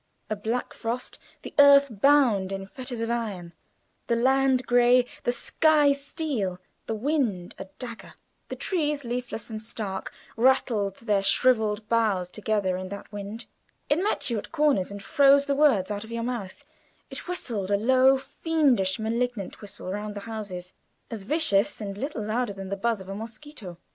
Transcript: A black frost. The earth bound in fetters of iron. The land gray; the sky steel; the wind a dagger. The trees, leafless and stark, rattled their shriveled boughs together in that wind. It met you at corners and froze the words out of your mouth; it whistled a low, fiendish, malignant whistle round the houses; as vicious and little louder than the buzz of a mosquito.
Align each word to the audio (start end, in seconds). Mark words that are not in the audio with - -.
A 0.31 0.35
black 0.35 0.73
frost. 0.73 1.19
The 1.43 1.53
earth 1.59 1.89
bound 2.01 2.51
in 2.51 2.65
fetters 2.65 3.01
of 3.01 3.11
iron. 3.11 3.53
The 4.07 4.15
land 4.15 4.65
gray; 4.65 5.05
the 5.25 5.31
sky 5.31 5.91
steel; 5.91 6.57
the 6.87 6.95
wind 6.95 7.53
a 7.59 7.65
dagger. 7.77 8.15
The 8.49 8.55
trees, 8.55 9.03
leafless 9.03 9.51
and 9.51 9.61
stark, 9.61 10.11
rattled 10.35 10.95
their 11.01 11.21
shriveled 11.21 11.87
boughs 11.87 12.31
together 12.31 12.77
in 12.77 12.89
that 12.89 13.11
wind. 13.11 13.45
It 13.89 13.97
met 14.01 14.27
you 14.31 14.39
at 14.39 14.51
corners 14.51 14.89
and 14.89 15.03
froze 15.03 15.45
the 15.45 15.53
words 15.53 15.91
out 15.91 16.03
of 16.03 16.09
your 16.11 16.23
mouth; 16.23 16.63
it 17.11 17.27
whistled 17.27 17.69
a 17.69 17.77
low, 17.77 18.17
fiendish, 18.17 18.97
malignant 18.97 19.61
whistle 19.61 19.91
round 19.91 20.15
the 20.15 20.21
houses; 20.21 20.73
as 21.11 21.21
vicious 21.21 21.79
and 21.79 21.95
little 21.95 22.23
louder 22.23 22.53
than 22.53 22.69
the 22.69 22.75
buzz 22.75 23.01
of 23.01 23.09
a 23.09 23.13
mosquito. 23.13 23.77